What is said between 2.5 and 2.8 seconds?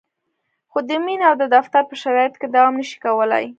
دوام